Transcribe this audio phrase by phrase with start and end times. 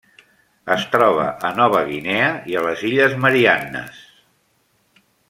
[0.75, 4.01] Es troba a Nova Guinea i a les Illes Mariannes.